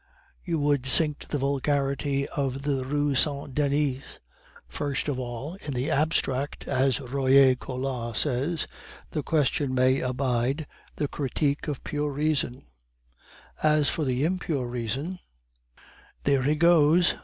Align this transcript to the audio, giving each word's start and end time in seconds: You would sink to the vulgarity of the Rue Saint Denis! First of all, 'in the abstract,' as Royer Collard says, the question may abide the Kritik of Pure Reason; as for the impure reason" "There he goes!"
You 0.43 0.57
would 0.57 0.87
sink 0.87 1.19
to 1.19 1.27
the 1.27 1.37
vulgarity 1.37 2.27
of 2.29 2.63
the 2.63 2.83
Rue 2.85 3.13
Saint 3.13 3.53
Denis! 3.53 4.01
First 4.67 5.07
of 5.07 5.19
all, 5.19 5.57
'in 5.61 5.75
the 5.75 5.91
abstract,' 5.91 6.67
as 6.67 6.99
Royer 6.99 7.53
Collard 7.53 8.17
says, 8.17 8.65
the 9.11 9.21
question 9.21 9.75
may 9.75 9.99
abide 9.99 10.65
the 10.95 11.07
Kritik 11.07 11.67
of 11.67 11.83
Pure 11.83 12.13
Reason; 12.13 12.65
as 13.61 13.89
for 13.89 14.03
the 14.03 14.23
impure 14.25 14.65
reason" 14.65 15.19
"There 16.23 16.41
he 16.41 16.55
goes!" 16.55 17.15